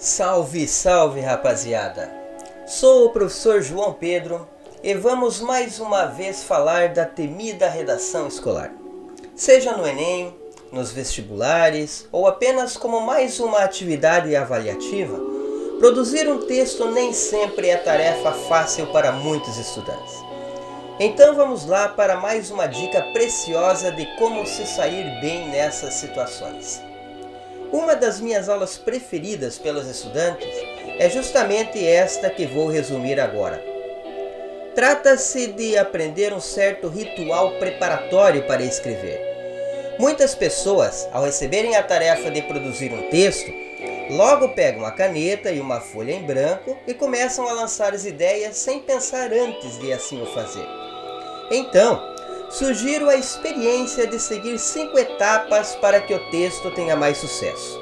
Salve, 0.00 0.66
salve 0.66 1.20
rapaziada! 1.20 2.10
Sou 2.66 3.04
o 3.04 3.10
professor 3.10 3.60
João 3.60 3.92
Pedro 3.92 4.48
e 4.82 4.94
vamos 4.94 5.42
mais 5.42 5.78
uma 5.78 6.06
vez 6.06 6.42
falar 6.42 6.88
da 6.88 7.04
temida 7.04 7.68
redação 7.68 8.26
escolar. 8.26 8.72
Seja 9.36 9.76
no 9.76 9.86
Enem, 9.86 10.34
nos 10.72 10.90
vestibulares 10.90 12.08
ou 12.10 12.26
apenas 12.26 12.78
como 12.78 13.02
mais 13.02 13.38
uma 13.40 13.58
atividade 13.58 14.34
avaliativa, 14.34 15.20
produzir 15.78 16.26
um 16.30 16.46
texto 16.46 16.90
nem 16.90 17.12
sempre 17.12 17.68
é 17.68 17.76
tarefa 17.76 18.32
fácil 18.48 18.86
para 18.86 19.12
muitos 19.12 19.58
estudantes. 19.58 20.14
Então 20.98 21.34
vamos 21.34 21.66
lá 21.66 21.90
para 21.90 22.16
mais 22.16 22.50
uma 22.50 22.66
dica 22.66 23.02
preciosa 23.12 23.92
de 23.92 24.06
como 24.16 24.46
se 24.46 24.66
sair 24.66 25.20
bem 25.20 25.50
nessas 25.50 25.92
situações. 25.92 26.88
Uma 27.72 27.94
das 27.94 28.20
minhas 28.20 28.48
aulas 28.48 28.76
preferidas 28.76 29.56
pelos 29.56 29.86
estudantes 29.86 30.48
é 30.98 31.08
justamente 31.08 31.86
esta 31.86 32.28
que 32.28 32.44
vou 32.44 32.68
resumir 32.68 33.20
agora. 33.20 33.62
Trata-se 34.74 35.48
de 35.48 35.76
aprender 35.76 36.32
um 36.32 36.40
certo 36.40 36.88
ritual 36.88 37.52
preparatório 37.58 38.46
para 38.46 38.62
escrever. 38.62 39.20
Muitas 39.98 40.34
pessoas, 40.34 41.08
ao 41.12 41.24
receberem 41.24 41.76
a 41.76 41.82
tarefa 41.82 42.30
de 42.30 42.42
produzir 42.42 42.92
um 42.92 43.08
texto, 43.10 43.52
logo 44.10 44.48
pegam 44.50 44.84
a 44.84 44.90
caneta 44.90 45.52
e 45.52 45.60
uma 45.60 45.80
folha 45.80 46.12
em 46.12 46.22
branco 46.22 46.76
e 46.86 46.94
começam 46.94 47.48
a 47.48 47.52
lançar 47.52 47.94
as 47.94 48.04
ideias 48.04 48.56
sem 48.56 48.80
pensar 48.80 49.32
antes 49.32 49.78
de 49.78 49.92
assim 49.92 50.20
o 50.20 50.26
fazer. 50.26 50.66
Então, 51.50 52.09
sugiro 52.50 53.08
a 53.08 53.14
experiência 53.14 54.06
de 54.06 54.18
seguir 54.18 54.58
cinco 54.58 54.98
etapas 54.98 55.76
para 55.76 56.00
que 56.00 56.12
o 56.12 56.30
texto 56.30 56.70
tenha 56.72 56.96
mais 56.96 57.18
sucesso. 57.18 57.80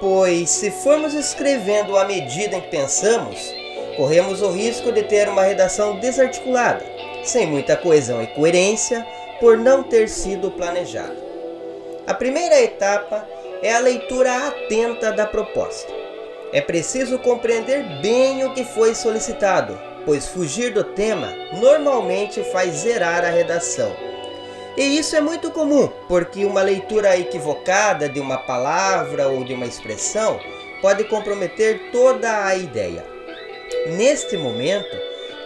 Pois, 0.00 0.48
se 0.48 0.70
formos 0.70 1.14
escrevendo 1.14 1.96
à 1.96 2.04
medida 2.04 2.56
em 2.56 2.60
que 2.62 2.70
pensamos, 2.70 3.54
corremos 3.96 4.40
o 4.40 4.50
risco 4.50 4.90
de 4.90 5.02
ter 5.02 5.28
uma 5.28 5.42
redação 5.42 6.00
desarticulada, 6.00 6.84
sem 7.22 7.46
muita 7.46 7.76
coesão 7.76 8.22
e 8.22 8.26
coerência, 8.28 9.06
por 9.38 9.58
não 9.58 9.82
ter 9.82 10.08
sido 10.08 10.50
planejado. 10.50 11.16
A 12.06 12.14
primeira 12.14 12.60
etapa 12.60 13.28
é 13.62 13.72
a 13.74 13.78
leitura 13.78 14.48
atenta 14.48 15.12
da 15.12 15.26
proposta. 15.26 15.92
É 16.52 16.60
preciso 16.60 17.18
compreender 17.18 17.84
bem 18.00 18.44
o 18.44 18.54
que 18.54 18.64
foi 18.64 18.94
solicitado, 18.94 19.78
pois 20.04 20.28
fugir 20.28 20.72
do 20.72 20.84
tema 20.84 21.32
normalmente 21.60 22.42
faz 22.44 22.76
zerar 22.76 23.24
a 23.24 23.30
redação. 23.30 23.94
E 24.76 24.98
isso 24.98 25.14
é 25.14 25.20
muito 25.20 25.50
comum, 25.50 25.88
porque 26.08 26.44
uma 26.44 26.62
leitura 26.62 27.18
equivocada 27.18 28.08
de 28.08 28.18
uma 28.18 28.38
palavra 28.38 29.28
ou 29.28 29.44
de 29.44 29.52
uma 29.52 29.66
expressão 29.66 30.40
pode 30.80 31.04
comprometer 31.04 31.90
toda 31.92 32.46
a 32.46 32.56
ideia. 32.56 33.04
Neste 33.88 34.36
momento, 34.36 34.96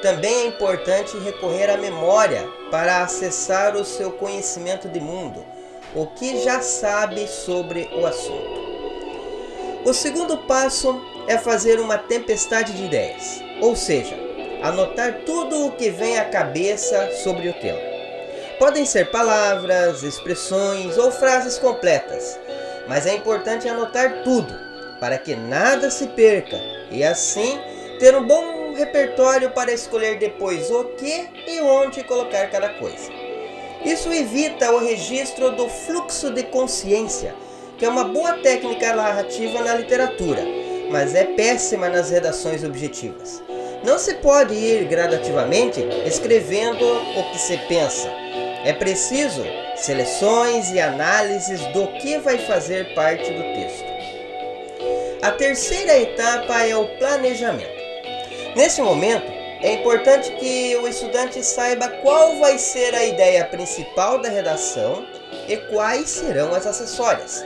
também 0.00 0.32
é 0.32 0.46
importante 0.46 1.16
recorrer 1.18 1.68
à 1.70 1.76
memória 1.76 2.48
para 2.70 3.02
acessar 3.02 3.76
o 3.76 3.84
seu 3.84 4.12
conhecimento 4.12 4.88
de 4.88 5.00
mundo, 5.00 5.44
o 5.94 6.06
que 6.06 6.42
já 6.42 6.60
sabe 6.60 7.26
sobre 7.26 7.90
o 7.94 8.06
assunto. 8.06 8.66
O 9.84 9.92
segundo 9.92 10.38
passo 10.38 11.00
é 11.26 11.36
fazer 11.36 11.80
uma 11.80 11.98
tempestade 11.98 12.72
de 12.72 12.84
ideias, 12.84 13.42
ou 13.60 13.74
seja, 13.74 14.25
anotar 14.62 15.20
tudo 15.24 15.66
o 15.66 15.72
que 15.72 15.90
vem 15.90 16.18
à 16.18 16.24
cabeça 16.24 17.10
sobre 17.22 17.48
o 17.48 17.52
tema. 17.54 17.80
Podem 18.58 18.86
ser 18.86 19.10
palavras, 19.10 20.02
expressões 20.02 20.96
ou 20.96 21.10
frases 21.10 21.58
completas, 21.58 22.38
mas 22.88 23.06
é 23.06 23.14
importante 23.14 23.68
anotar 23.68 24.22
tudo 24.22 24.54
para 24.98 25.18
que 25.18 25.36
nada 25.36 25.90
se 25.90 26.06
perca 26.08 26.56
e 26.90 27.04
assim 27.04 27.60
ter 27.98 28.16
um 28.16 28.26
bom 28.26 28.72
repertório 28.74 29.50
para 29.50 29.72
escolher 29.72 30.18
depois 30.18 30.70
o 30.70 30.84
que 30.84 31.28
e 31.46 31.60
onde 31.60 32.04
colocar 32.04 32.46
cada 32.50 32.70
coisa. 32.70 33.10
Isso 33.84 34.12
evita 34.12 34.72
o 34.72 34.78
registro 34.78 35.52
do 35.52 35.68
fluxo 35.68 36.30
de 36.30 36.42
consciência, 36.44 37.34
que 37.78 37.84
é 37.84 37.88
uma 37.88 38.04
boa 38.04 38.34
técnica 38.38 38.94
narrativa 38.94 39.62
na 39.62 39.74
literatura, 39.74 40.42
mas 40.90 41.14
é 41.14 41.24
péssima 41.24 41.88
nas 41.88 42.10
redações 42.10 42.64
objetivas. 42.64 43.42
Não 43.84 43.98
se 43.98 44.14
pode 44.14 44.54
ir 44.54 44.84
gradativamente 44.86 45.80
escrevendo 46.04 46.84
o 46.84 47.30
que 47.30 47.38
se 47.38 47.56
pensa. 47.68 48.08
É 48.64 48.72
preciso 48.72 49.44
seleções 49.76 50.70
e 50.70 50.80
análises 50.80 51.60
do 51.66 51.86
que 51.98 52.18
vai 52.18 52.38
fazer 52.38 52.94
parte 52.94 53.30
do 53.30 53.42
texto. 53.54 53.84
A 55.22 55.30
terceira 55.30 55.96
etapa 55.98 56.62
é 56.62 56.76
o 56.76 56.86
planejamento. 56.98 57.76
Nesse 58.56 58.80
momento, 58.80 59.30
é 59.60 59.72
importante 59.72 60.32
que 60.32 60.76
o 60.76 60.88
estudante 60.88 61.42
saiba 61.44 61.88
qual 61.88 62.36
vai 62.38 62.58
ser 62.58 62.94
a 62.94 63.04
ideia 63.04 63.44
principal 63.44 64.20
da 64.20 64.28
redação 64.28 65.06
e 65.48 65.56
quais 65.56 66.10
serão 66.10 66.54
as 66.54 66.66
acessórias. 66.66 67.44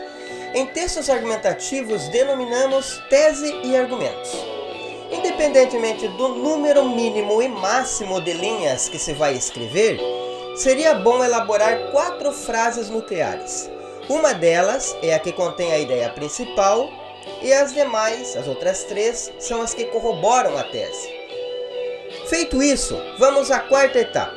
Em 0.55 0.67
textos 0.67 1.09
argumentativos, 1.09 2.09
denominamos 2.09 3.01
tese 3.09 3.55
e 3.63 3.77
argumentos. 3.77 4.60
Independentemente 5.41 6.07
do 6.07 6.29
número 6.29 6.87
mínimo 6.87 7.41
e 7.41 7.49
máximo 7.49 8.21
de 8.21 8.35
linhas 8.35 8.91
que 8.91 8.99
se 8.99 9.15
vai 9.15 9.33
escrever, 9.33 9.99
seria 10.55 10.93
bom 10.93 11.25
elaborar 11.25 11.91
quatro 11.93 12.31
frases 12.31 12.91
nucleares. 12.91 13.71
Uma 14.07 14.35
delas 14.35 14.95
é 15.03 15.15
a 15.15 15.19
que 15.19 15.33
contém 15.33 15.73
a 15.73 15.79
ideia 15.79 16.11
principal 16.11 16.91
e 17.41 17.55
as 17.55 17.73
demais, 17.73 18.37
as 18.37 18.47
outras 18.47 18.85
três, 18.85 19.33
são 19.39 19.63
as 19.63 19.73
que 19.73 19.87
corroboram 19.87 20.59
a 20.59 20.63
tese. 20.63 21.09
Feito 22.27 22.63
isso, 22.63 23.01
vamos 23.19 23.51
à 23.51 23.61
quarta 23.61 23.99
etapa, 23.99 24.37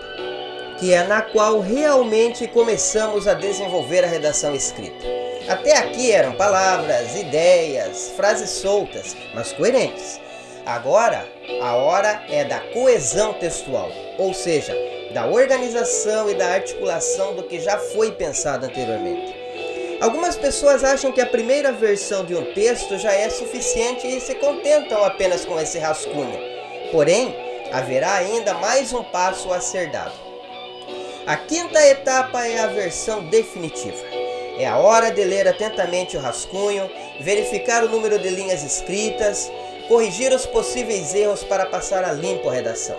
que 0.79 0.93
é 0.93 1.03
na 1.03 1.21
qual 1.21 1.59
realmente 1.59 2.47
começamos 2.47 3.27
a 3.27 3.33
desenvolver 3.33 4.05
a 4.05 4.07
redação 4.07 4.55
escrita. 4.55 5.05
Até 5.49 5.77
aqui 5.77 6.13
eram 6.13 6.31
palavras, 6.35 7.13
ideias, 7.13 8.13
frases 8.15 8.51
soltas, 8.51 9.17
mas 9.35 9.51
coerentes. 9.51 10.23
Agora, 10.65 11.27
a 11.61 11.75
hora 11.75 12.23
é 12.29 12.45
da 12.45 12.59
coesão 12.59 13.33
textual, 13.33 13.91
ou 14.17 14.33
seja, 14.33 14.73
da 15.13 15.27
organização 15.27 16.29
e 16.29 16.35
da 16.35 16.53
articulação 16.53 17.35
do 17.35 17.43
que 17.43 17.59
já 17.59 17.77
foi 17.77 18.13
pensado 18.13 18.65
anteriormente. 18.65 19.35
Algumas 19.99 20.37
pessoas 20.37 20.81
acham 20.81 21.11
que 21.11 21.19
a 21.19 21.25
primeira 21.25 21.73
versão 21.73 22.23
de 22.23 22.33
um 22.33 22.53
texto 22.53 22.97
já 22.97 23.11
é 23.11 23.29
suficiente 23.29 24.07
e 24.07 24.21
se 24.21 24.35
contentam 24.35 25.03
apenas 25.03 25.43
com 25.43 25.59
esse 25.59 25.77
rascunho. 25.79 26.39
Porém, 26.91 27.35
haverá 27.71 28.13
ainda 28.13 28.53
mais 28.53 28.93
um 28.93 29.03
passo 29.03 29.51
a 29.51 29.59
ser 29.59 29.91
dado. 29.91 30.13
A 31.27 31.35
quinta 31.35 31.85
etapa 31.87 32.45
é 32.47 32.59
a 32.59 32.67
versão 32.67 33.25
definitiva. 33.25 34.03
É 34.57 34.65
a 34.65 34.77
hora 34.77 35.11
de 35.11 35.23
ler 35.23 35.47
atentamente 35.47 36.15
o 36.15 36.19
rascunho, 36.19 36.89
verificar 37.19 37.83
o 37.83 37.89
número 37.89 38.19
de 38.19 38.29
linhas 38.29 38.63
escritas, 38.63 39.51
corrigir 39.93 40.33
os 40.33 40.47
possíveis 40.47 41.13
erros 41.13 41.43
para 41.43 41.67
passar 41.67 42.03
a 42.03 42.11
limpo 42.11 42.49
a 42.49 42.51
redação. 42.51 42.97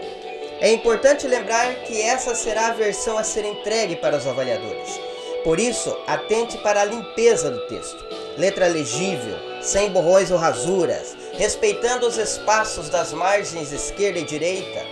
É 0.61 0.71
importante 0.71 1.27
lembrar 1.27 1.75
que 1.81 2.01
essa 2.01 2.37
será 2.37 2.69
a 2.69 2.73
versão 2.73 3.19
a 3.19 3.25
ser 3.25 3.45
entregue 3.45 3.97
para 3.97 4.17
os 4.17 4.25
avaliadores. 4.25 5.01
Por 5.43 5.59
isso, 5.59 5.93
atente 6.07 6.57
para 6.59 6.83
a 6.83 6.85
limpeza 6.85 7.51
do 7.51 7.67
texto. 7.67 7.99
Letra 8.39 8.69
legível, 8.69 9.37
sem 9.61 9.91
borrões 9.91 10.31
ou 10.31 10.39
rasuras, 10.39 11.17
respeitando 11.33 12.07
os 12.07 12.17
espaços 12.17 12.89
das 12.89 13.13
margens 13.13 13.73
esquerda 13.73 14.21
e 14.21 14.25
direita 14.25 14.87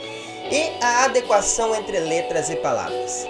e 0.51 0.73
a 0.85 1.05
adequação 1.05 1.73
entre 1.73 2.01
letras 2.01 2.51
e 2.51 2.57
palavras. 2.57 3.29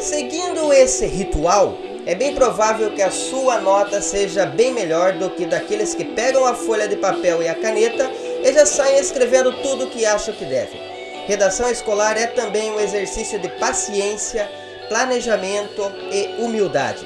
Seguindo 0.00 0.72
esse 0.72 1.04
ritual, 1.04 1.76
é 2.06 2.14
bem 2.14 2.34
provável 2.36 2.92
que 2.92 3.02
a 3.02 3.10
sua 3.10 3.60
nota 3.60 4.00
seja 4.00 4.46
bem 4.46 4.72
melhor 4.72 5.14
do 5.14 5.28
que 5.30 5.44
daqueles 5.44 5.92
que 5.92 6.04
pegam 6.04 6.46
a 6.46 6.54
folha 6.54 6.86
de 6.86 6.96
papel 6.96 7.42
e 7.42 7.48
a 7.48 7.54
caneta 7.54 8.08
e 8.44 8.52
já 8.52 8.64
saem 8.64 9.00
escrevendo 9.00 9.52
tudo 9.60 9.84
o 9.84 9.90
que 9.90 10.06
acham 10.06 10.32
que 10.32 10.44
devem. 10.44 10.80
Redação 11.26 11.68
escolar 11.68 12.16
é 12.16 12.28
também 12.28 12.70
um 12.70 12.78
exercício 12.78 13.40
de 13.40 13.48
paciência, 13.48 14.48
planejamento 14.88 15.82
e 16.12 16.40
humildade. 16.40 17.04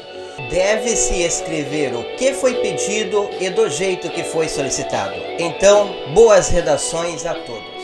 Deve-se 0.50 1.22
escrever 1.22 1.94
o 1.94 2.04
que 2.16 2.34
foi 2.34 2.56
pedido 2.56 3.30
e 3.40 3.48
do 3.48 3.70
jeito 3.70 4.10
que 4.10 4.22
foi 4.22 4.48
solicitado. 4.48 5.14
Então, 5.38 6.12
boas 6.12 6.48
redações 6.48 7.24
a 7.24 7.32
todos. 7.32 7.79